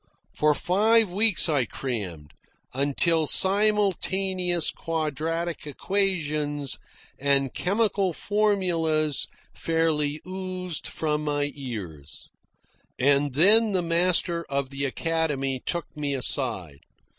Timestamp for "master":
13.83-14.43